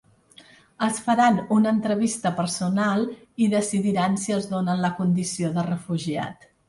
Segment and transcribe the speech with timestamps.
[0.85, 3.05] Els faran una entrevista personal
[3.47, 6.51] i decidiran si els donen la condició de refugiat.